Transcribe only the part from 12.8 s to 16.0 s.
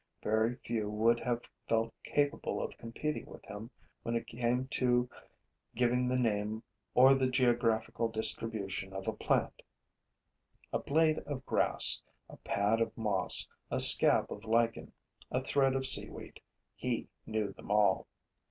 of moss, a scab of lichen, a thread of